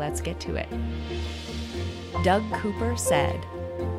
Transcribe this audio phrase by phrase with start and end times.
[0.00, 0.66] Let's get to it.
[2.24, 3.38] Doug Cooper said,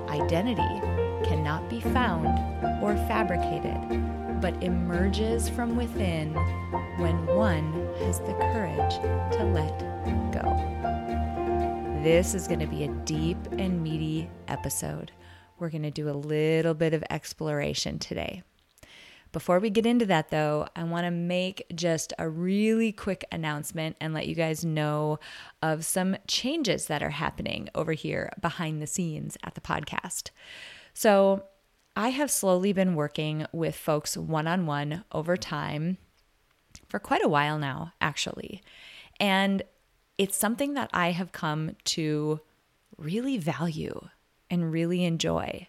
[0.09, 0.81] Identity
[1.23, 2.25] cannot be found
[2.83, 6.33] or fabricated, but emerges from within
[6.97, 8.95] when one has the courage
[9.33, 9.77] to let
[10.31, 12.01] go.
[12.01, 15.11] This is going to be a deep and meaty episode.
[15.59, 18.41] We're going to do a little bit of exploration today.
[19.31, 23.95] Before we get into that, though, I want to make just a really quick announcement
[24.01, 25.19] and let you guys know
[25.61, 30.31] of some changes that are happening over here behind the scenes at the podcast.
[30.93, 31.45] So,
[31.95, 35.97] I have slowly been working with folks one on one over time
[36.87, 38.61] for quite a while now, actually.
[39.19, 39.63] And
[40.17, 42.39] it's something that I have come to
[42.97, 44.07] really value
[44.49, 45.67] and really enjoy.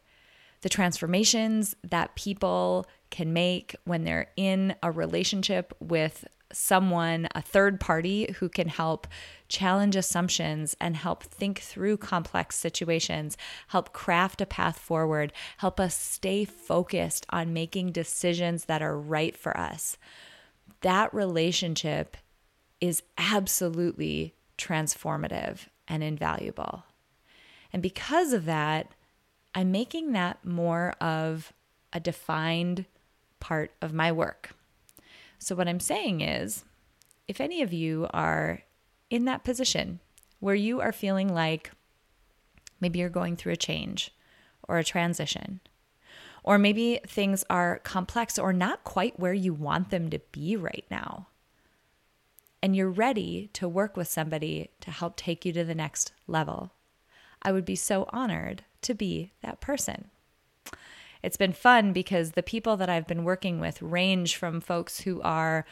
[0.61, 7.79] The transformations that people can make when they're in a relationship with someone, a third
[7.79, 9.07] party who can help
[9.49, 13.37] challenge assumptions and help think through complex situations,
[13.69, 19.37] help craft a path forward, help us stay focused on making decisions that are right
[19.37, 19.97] for us.
[20.81, 22.17] That relationship
[22.81, 26.85] is absolutely transformative and invaluable.
[27.73, 28.89] And because of that,
[29.55, 31.53] I'm making that more of
[31.93, 32.87] a defined
[33.43, 34.55] part of my work.
[35.39, 36.65] So, what I'm saying is,
[37.27, 38.63] if any of you are
[39.11, 39.99] in that position
[40.39, 41.73] where you are feeling like
[42.81, 44.13] maybe you're going through a change
[44.69, 45.61] or a transition,
[46.45, 50.87] or maybe things are complex or not quite where you want them to be right
[50.89, 51.27] now,
[52.63, 56.73] and you're ready to work with somebody to help take you to the next level,
[57.43, 60.11] I would be so honored to be that person
[61.23, 65.21] it's been fun because the people that I've been working with range from folks who
[65.23, 65.65] are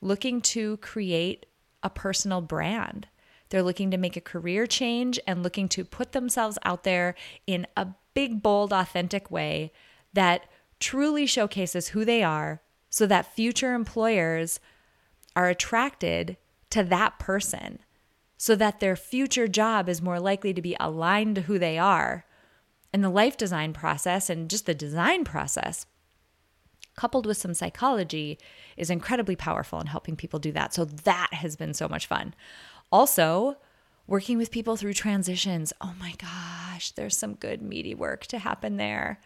[0.00, 1.46] looking to create
[1.82, 3.08] a personal brand.
[3.48, 7.14] They're looking to make a career change and looking to put themselves out there
[7.46, 9.72] in a big, bold, authentic way
[10.12, 10.46] that
[10.78, 14.60] truly showcases who they are so that future employers
[15.34, 16.36] are attracted
[16.70, 17.80] to that person
[18.36, 22.24] so that their future job is more likely to be aligned to who they are
[22.92, 25.86] and the life design process and just the design process,
[26.96, 28.38] coupled with some psychology,
[28.76, 30.74] is incredibly powerful in helping people do that.
[30.74, 32.34] So that has been so much fun.
[32.90, 33.56] Also,
[34.06, 35.72] working with people through transitions.
[35.80, 39.20] Oh my gosh, there's some good meaty work to happen there.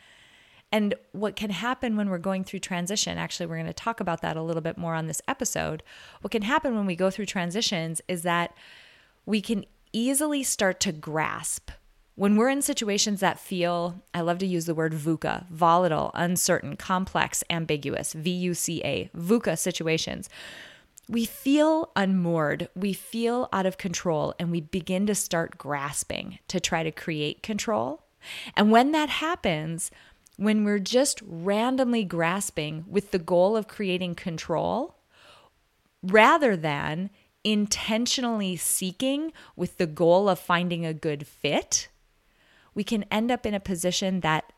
[0.71, 4.21] And what can happen when we're going through transition, actually, we're going to talk about
[4.23, 5.83] that a little bit more on this episode.
[6.21, 8.55] What can happen when we go through transitions is that
[9.25, 11.71] we can easily start to grasp
[12.17, 16.77] when we're in situations that feel, I love to use the word VUCA, volatile, uncertain,
[16.77, 20.29] complex, ambiguous, V U C A, VUCA situations,
[21.09, 26.61] we feel unmoored, we feel out of control, and we begin to start grasping to
[26.61, 28.05] try to create control.
[28.57, 29.91] And when that happens,
[30.37, 34.97] when we're just randomly grasping with the goal of creating control,
[36.03, 37.11] rather than
[37.43, 41.89] intentionally seeking with the goal of finding a good fit,
[42.75, 44.53] we can end up in a position that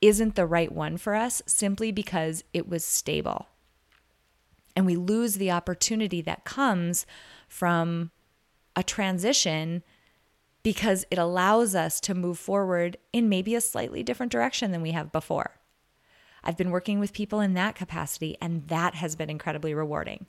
[0.00, 3.48] isn't the right one for us simply because it was stable.
[4.74, 7.06] And we lose the opportunity that comes
[7.48, 8.10] from
[8.74, 9.82] a transition
[10.62, 14.90] because it allows us to move forward in maybe a slightly different direction than we
[14.90, 15.52] have before.
[16.42, 20.26] I've been working with people in that capacity, and that has been incredibly rewarding.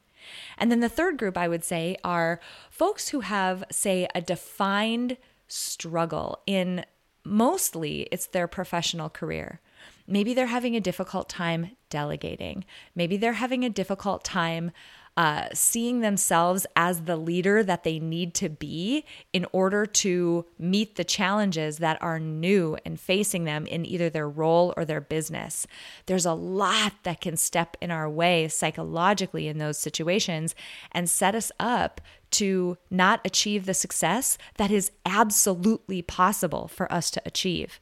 [0.58, 5.18] And then the third group I would say are folks who have, say, a defined
[5.48, 6.86] struggle in
[7.28, 9.60] mostly it's their professional career.
[10.08, 12.66] Maybe they're having a difficult time delegating.
[12.96, 14.72] Maybe they're having a difficult time
[15.18, 19.04] uh, seeing themselves as the leader that they need to be
[19.34, 24.30] in order to meet the challenges that are new and facing them in either their
[24.30, 25.66] role or their business.
[26.06, 30.54] There's a lot that can step in our way psychologically in those situations
[30.92, 32.00] and set us up
[32.32, 37.80] to not achieve the success that is absolutely possible for us to achieve.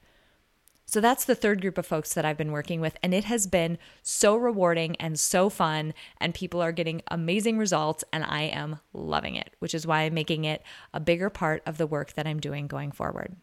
[0.87, 2.95] So that's the third group of folks that I've been working with.
[3.01, 5.93] And it has been so rewarding and so fun.
[6.21, 8.03] And people are getting amazing results.
[8.13, 10.61] And I am loving it, which is why I'm making it
[10.93, 13.35] a bigger part of the work that I'm doing going forward.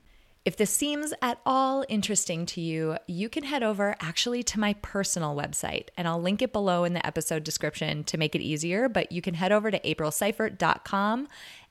[0.45, 4.75] If this seems at all interesting to you, you can head over actually to my
[4.83, 8.89] personal website, and I'll link it below in the episode description to make it easier.
[8.89, 11.29] But you can head over to aprilseifert.com,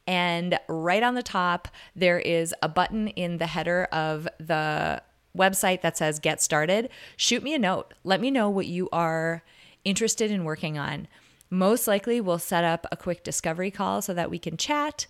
[0.07, 5.03] and right on the top, there is a button in the header of the
[5.37, 6.89] website that says Get Started.
[7.17, 7.93] Shoot me a note.
[8.05, 9.43] Let me know what you are
[9.83, 11.07] interested in working on.
[11.49, 15.07] Most likely, we'll set up a quick discovery call so that we can chat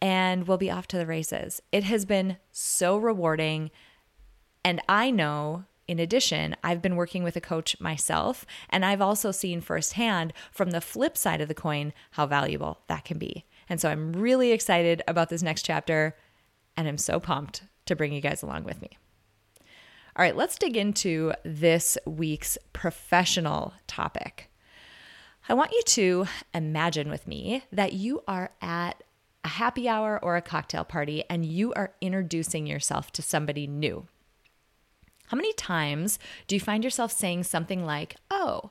[0.00, 1.60] and we'll be off to the races.
[1.72, 3.70] It has been so rewarding.
[4.64, 9.30] And I know, in addition, I've been working with a coach myself, and I've also
[9.30, 13.44] seen firsthand from the flip side of the coin how valuable that can be.
[13.68, 16.16] And so I'm really excited about this next chapter,
[16.76, 18.98] and I'm so pumped to bring you guys along with me.
[20.16, 24.50] All right, let's dig into this week's professional topic.
[25.48, 29.02] I want you to imagine with me that you are at
[29.44, 34.06] a happy hour or a cocktail party and you are introducing yourself to somebody new.
[35.28, 38.70] How many times do you find yourself saying something like, Oh,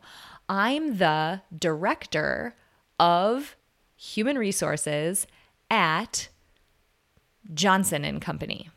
[0.50, 2.56] I'm the director
[3.00, 3.56] of
[3.96, 5.28] human resources
[5.70, 6.30] at
[7.54, 8.70] Johnson and Company,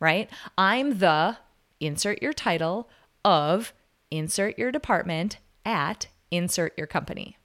[0.00, 0.30] right?
[0.56, 1.38] I'm the
[1.80, 2.88] insert your title
[3.24, 3.72] of
[4.10, 7.36] insert your department at insert your company.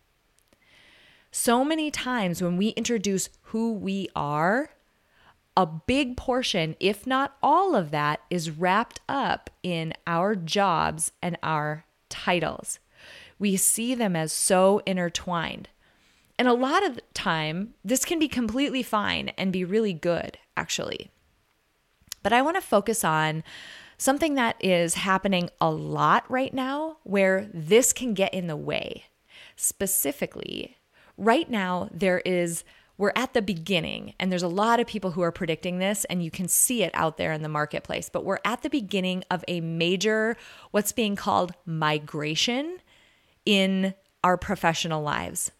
[1.32, 4.72] So many times when we introduce who we are,
[5.56, 11.38] a big portion, if not all of that, is wrapped up in our jobs and
[11.42, 12.80] our titles.
[13.40, 15.70] We see them as so intertwined.
[16.38, 20.38] And a lot of the time, this can be completely fine and be really good,
[20.58, 21.12] actually.
[22.24, 23.44] But I want to focus on
[23.98, 29.06] something that is happening a lot right now where this can get in the way.
[29.56, 30.78] Specifically,
[31.22, 32.64] right now there is
[32.98, 36.24] we're at the beginning and there's a lot of people who are predicting this and
[36.24, 38.10] you can see it out there in the marketplace.
[38.10, 40.38] But we're at the beginning of a major
[40.72, 42.78] what's being called migration
[43.46, 45.52] in our professional lives.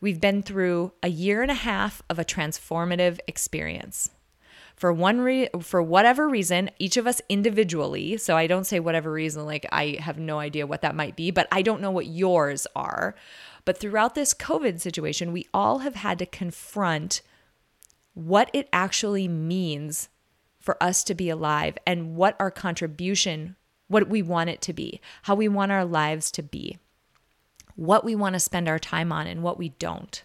[0.00, 4.08] We've been through a year and a half of a transformative experience.
[4.76, 9.12] For one re- for whatever reason each of us individually so i don't say whatever
[9.12, 12.06] reason like i have no idea what that might be but i don't know what
[12.06, 13.14] yours are
[13.64, 17.22] but throughout this COVID situation, we all have had to confront
[18.14, 20.08] what it actually means
[20.58, 23.56] for us to be alive and what our contribution,
[23.88, 26.78] what we want it to be, how we want our lives to be,
[27.76, 30.22] what we want to spend our time on and what we don't.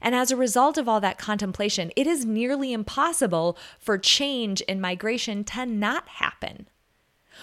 [0.00, 4.80] And as a result of all that contemplation, it is nearly impossible for change and
[4.80, 6.68] migration to not happen.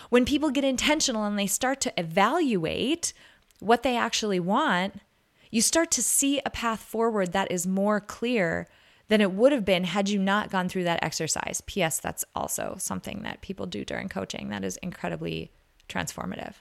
[0.09, 3.13] When people get intentional and they start to evaluate
[3.59, 5.01] what they actually want,
[5.51, 8.67] you start to see a path forward that is more clear
[9.07, 11.61] than it would have been had you not gone through that exercise.
[11.65, 11.99] P.S.
[11.99, 15.51] That's also something that people do during coaching that is incredibly
[15.89, 16.55] transformative.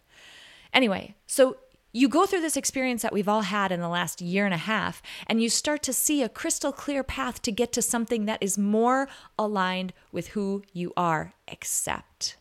[0.72, 1.58] Anyway, so
[1.92, 4.58] you go through this experience that we've all had in the last year and a
[4.58, 8.42] half, and you start to see a crystal clear path to get to something that
[8.42, 9.08] is more
[9.38, 12.36] aligned with who you are, except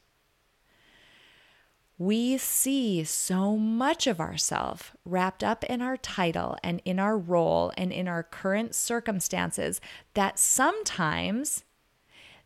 [1.97, 7.71] we see so much of ourselves wrapped up in our title and in our role
[7.75, 9.81] and in our current circumstances
[10.13, 11.63] that sometimes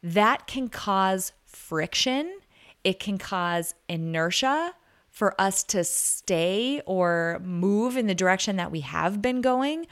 [0.02, 2.40] that can cause friction
[2.84, 4.74] it can cause inertia
[5.10, 9.86] for us to stay or move in the direction that we have been going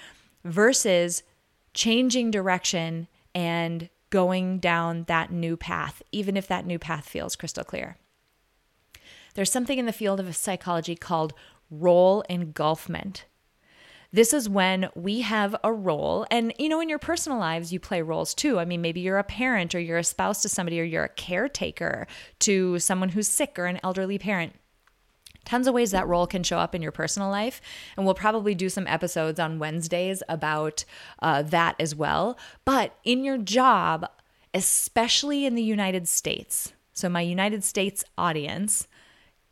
[0.46, 1.22] versus
[1.74, 7.66] changing direction and going down that new path even if that new path feels crystal
[7.66, 7.98] clear
[9.34, 11.34] there's something in the field of psychology called
[11.70, 13.26] role engulfment.
[14.12, 17.80] This is when we have a role, and you know, in your personal lives, you
[17.80, 18.58] play roles too.
[18.58, 21.10] I mean, maybe you're a parent, or you're a spouse to somebody, or you're a
[21.10, 22.08] caretaker
[22.40, 24.54] to someone who's sick or an elderly parent.
[25.46, 27.62] Tons of ways that role can show up in your personal life.
[27.98, 30.86] And we'll probably do some episodes on Wednesdays about
[31.22, 32.38] uh, that as well.
[32.66, 34.08] But in your job,
[34.54, 38.88] especially in the United States, so my United States audience,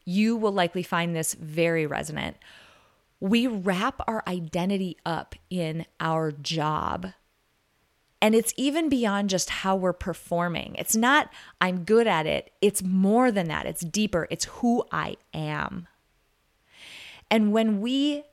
[0.07, 2.37] you will likely find this very resonant.
[3.19, 7.07] We wrap our identity up in our job.
[8.21, 10.75] And it's even beyond just how we're performing.
[10.79, 12.53] It's not, I'm good at it.
[12.61, 13.65] It's more than that.
[13.65, 14.29] It's deeper.
[14.31, 15.89] It's who I am.
[17.29, 18.23] And when we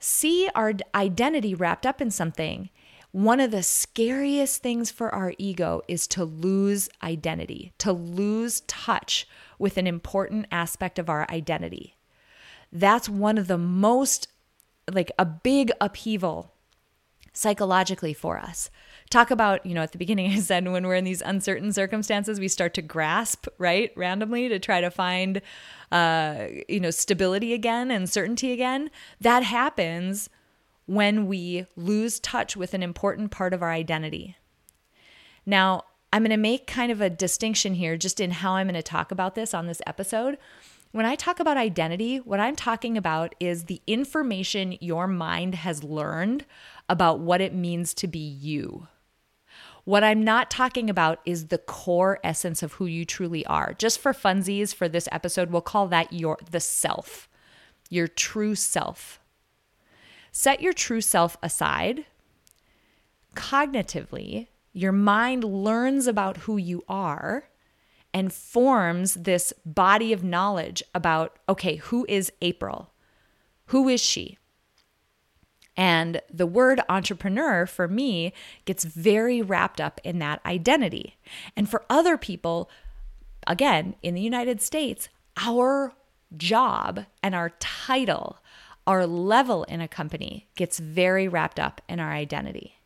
[0.00, 2.68] see our identity wrapped up in something,
[3.16, 9.26] one of the scariest things for our ego is to lose identity, to lose touch
[9.58, 11.96] with an important aspect of our identity.
[12.70, 14.28] That's one of the most,
[14.92, 16.52] like, a big upheaval
[17.32, 18.68] psychologically for us.
[19.08, 22.38] Talk about, you know, at the beginning, I said when we're in these uncertain circumstances,
[22.38, 25.40] we start to grasp, right, randomly to try to find,
[25.90, 28.90] uh, you know, stability again and certainty again.
[29.22, 30.28] That happens
[30.86, 34.36] when we lose touch with an important part of our identity.
[35.44, 38.74] Now, I'm going to make kind of a distinction here just in how I'm going
[38.74, 40.38] to talk about this on this episode.
[40.92, 45.84] When I talk about identity, what I'm talking about is the information your mind has
[45.84, 46.46] learned
[46.88, 48.86] about what it means to be you.
[49.84, 53.74] What I'm not talking about is the core essence of who you truly are.
[53.74, 57.28] Just for funsies for this episode, we'll call that your the self.
[57.90, 59.20] Your true self.
[60.38, 62.04] Set your true self aside.
[63.34, 67.48] Cognitively, your mind learns about who you are
[68.12, 72.92] and forms this body of knowledge about okay, who is April?
[73.68, 74.36] Who is she?
[75.74, 78.34] And the word entrepreneur for me
[78.66, 81.16] gets very wrapped up in that identity.
[81.56, 82.68] And for other people,
[83.46, 85.94] again, in the United States, our
[86.36, 88.36] job and our title
[88.86, 92.76] our level in a company gets very wrapped up in our identity.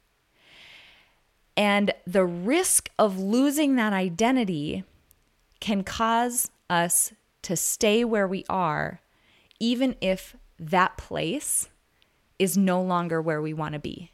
[1.57, 4.85] And the risk of losing that identity
[5.61, 9.01] can cause us to stay where we are,
[9.59, 11.69] even if that place
[12.39, 14.11] is no longer where we want to be.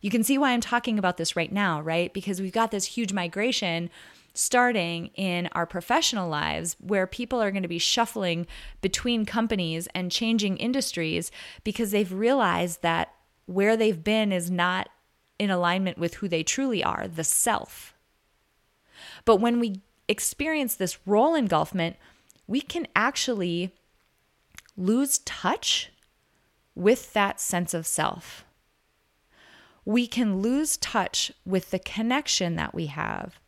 [0.00, 2.12] You can see why I'm talking about this right now, right?
[2.12, 3.90] Because we've got this huge migration
[4.34, 8.46] starting in our professional lives where people are going to be shuffling
[8.80, 11.30] between companies and changing industries
[11.64, 13.12] because they've realized that
[13.46, 14.88] where they've been is not
[15.38, 17.94] in alignment with who they truly are, the self.
[19.24, 21.96] But when we experience this role engulfment,
[22.46, 23.72] we can actually
[24.76, 25.90] lose touch
[26.74, 28.44] with that sense of self.
[29.84, 33.40] We can lose touch with the connection that we have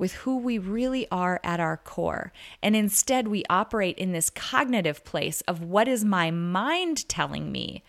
[0.00, 2.32] with who we really are at our core.
[2.62, 7.84] And instead, we operate in this cognitive place of what is my mind telling me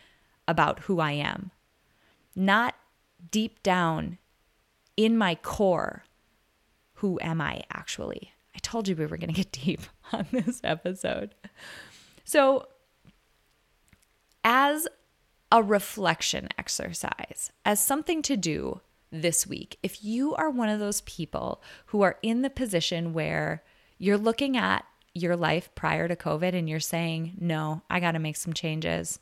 [0.46, 1.52] about who I am,
[2.36, 2.76] not
[3.32, 4.18] deep down
[4.98, 6.04] in my core,
[6.96, 8.34] who am I actually?
[8.54, 11.34] I told you we were going to get deep on this episode.
[12.26, 12.68] So,
[14.44, 14.86] as
[15.50, 19.78] a reflection exercise, as something to do this week.
[19.84, 23.64] If you are one of those people who are in the position where
[23.98, 28.20] you're looking at your life prior to COVID and you're saying, no, I got to
[28.20, 29.20] make some changes.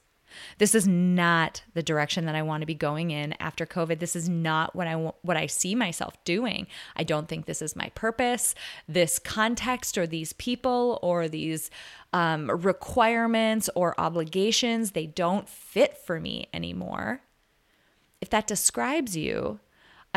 [0.58, 4.00] This is not the direction that I want to be going in after COVID.
[4.00, 6.68] This is not what I what I see myself doing.
[6.96, 8.54] I don't think this is my purpose.
[8.88, 11.72] This context or these people or these
[12.14, 17.22] um, requirements or obligations they don't fit for me anymore.
[18.22, 19.60] If that describes you,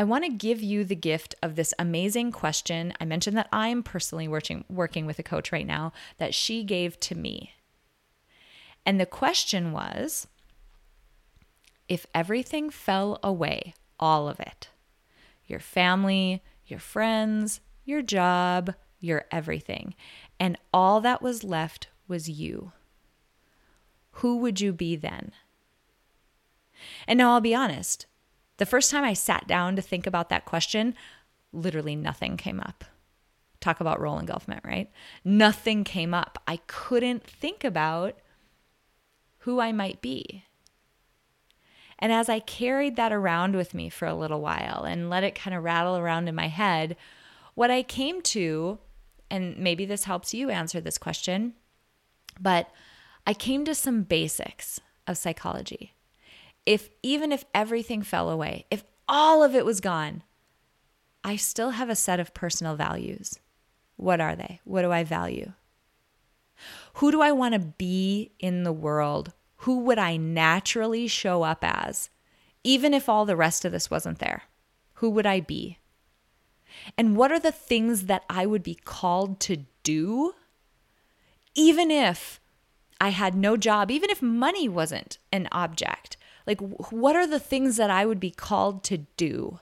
[0.02, 2.92] I want to give you the gift of this amazing question.
[3.00, 6.98] I mentioned that I'm personally working working with a coach right now that she gave
[6.98, 7.52] to me.
[8.84, 10.26] And the question was
[11.88, 14.70] if everything fell away, all of it,
[15.46, 19.94] your family, your friends, your job, your everything,
[20.40, 22.72] and all that was left was you,
[24.14, 25.30] who would you be then?
[27.06, 28.06] And now I'll be honest,
[28.62, 30.94] the first time I sat down to think about that question,
[31.52, 32.84] literally nothing came up.
[33.58, 34.88] Talk about role engulfment, right?
[35.24, 36.40] Nothing came up.
[36.46, 38.16] I couldn't think about
[39.38, 40.44] who I might be.
[41.98, 45.34] And as I carried that around with me for a little while and let it
[45.34, 46.94] kind of rattle around in my head,
[47.54, 48.78] what I came to,
[49.28, 51.54] and maybe this helps you answer this question,
[52.40, 52.70] but
[53.26, 54.78] I came to some basics
[55.08, 55.94] of psychology
[56.66, 60.22] if even if everything fell away, if all of it was gone,
[61.24, 63.38] I still have a set of personal values.
[63.96, 64.60] What are they?
[64.64, 65.52] What do I value?
[66.94, 69.32] Who do I want to be in the world?
[69.58, 72.10] Who would I naturally show up as,
[72.64, 74.42] even if all the rest of this wasn't there?
[74.94, 75.78] Who would I be?
[76.96, 80.34] And what are the things that I would be called to do,
[81.54, 82.40] even if
[83.00, 86.16] I had no job, even if money wasn't an object?
[86.46, 89.60] Like, what are the things that I would be called to do,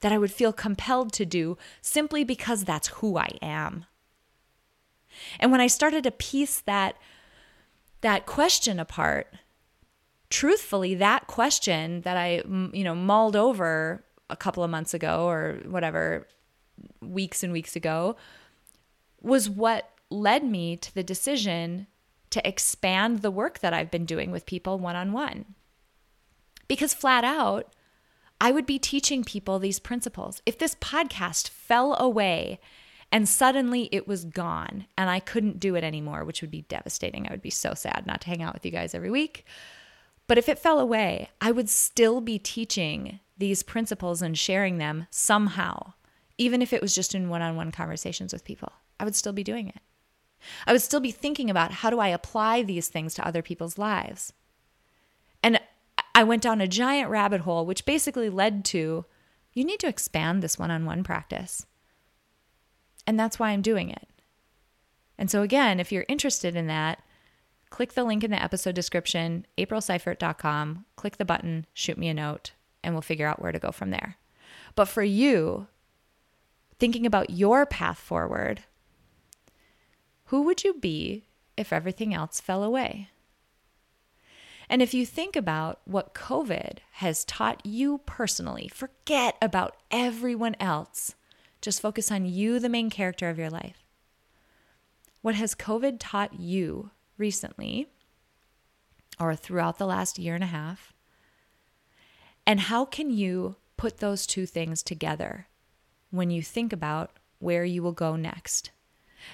[0.00, 3.84] that I would feel compelled to do simply because that's who I am?
[5.38, 6.96] And when I started to piece that,
[8.00, 9.32] that question apart,
[10.30, 12.42] truthfully, that question that I,
[12.72, 16.28] you know, mulled over a couple of months ago or whatever,
[17.02, 18.16] weeks and weeks ago,
[19.20, 21.86] was what led me to the decision
[22.30, 25.56] to expand the work that I've been doing with people one on one.
[26.70, 27.74] Because flat out,
[28.40, 30.40] I would be teaching people these principles.
[30.46, 32.60] If this podcast fell away
[33.10, 37.26] and suddenly it was gone and I couldn't do it anymore, which would be devastating,
[37.26, 39.44] I would be so sad not to hang out with you guys every week.
[40.28, 45.08] But if it fell away, I would still be teaching these principles and sharing them
[45.10, 45.94] somehow,
[46.38, 48.70] even if it was just in one on one conversations with people.
[49.00, 49.80] I would still be doing it.
[50.68, 53.76] I would still be thinking about how do I apply these things to other people's
[53.76, 54.32] lives.
[55.42, 55.58] And
[56.14, 59.04] I went down a giant rabbit hole, which basically led to
[59.52, 61.66] you need to expand this one on one practice.
[63.06, 64.08] And that's why I'm doing it.
[65.18, 67.02] And so, again, if you're interested in that,
[67.68, 72.52] click the link in the episode description, aprilseifert.com, click the button, shoot me a note,
[72.82, 74.16] and we'll figure out where to go from there.
[74.74, 75.66] But for you,
[76.78, 78.62] thinking about your path forward,
[80.26, 81.24] who would you be
[81.56, 83.10] if everything else fell away?
[84.70, 91.16] And if you think about what COVID has taught you personally, forget about everyone else.
[91.60, 93.84] Just focus on you, the main character of your life.
[95.22, 97.88] What has COVID taught you recently
[99.18, 100.92] or throughout the last year and a half?
[102.46, 105.48] And how can you put those two things together
[106.12, 107.10] when you think about
[107.40, 108.70] where you will go next?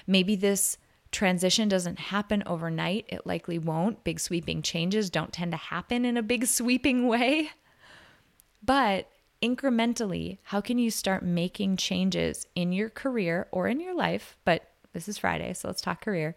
[0.07, 0.79] Maybe this
[1.11, 3.05] transition doesn't happen overnight.
[3.07, 4.03] It likely won't.
[4.03, 7.51] Big sweeping changes don't tend to happen in a big sweeping way.
[8.63, 9.09] But
[9.41, 14.35] incrementally, how can you start making changes in your career or in your life?
[14.45, 16.35] But this is Friday, so let's talk career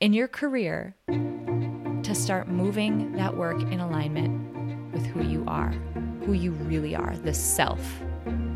[0.00, 5.70] in your career to start moving that work in alignment with who you are,
[6.24, 7.80] who you really are, the self,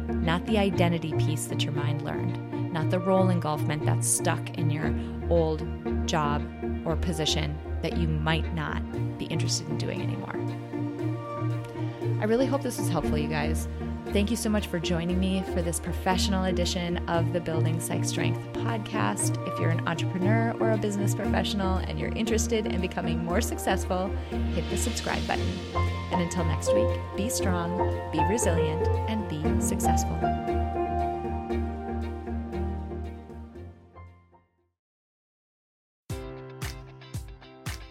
[0.08, 4.70] not the identity piece that your mind learned, not the role engulfment that's stuck in
[4.70, 4.94] your
[5.30, 5.66] old
[6.06, 6.42] job
[6.84, 8.82] or position that you might not
[9.18, 10.36] be interested in doing anymore.
[12.20, 13.68] I really hope this was helpful, you guys.
[14.12, 18.04] Thank you so much for joining me for this professional edition of the Building Psych
[18.04, 19.44] Strength podcast.
[19.50, 24.08] If you're an entrepreneur or a business professional and you're interested in becoming more successful,
[24.54, 25.48] hit the subscribe button.
[26.12, 27.78] And until next week, be strong,
[28.12, 30.18] be resilient, and be successful.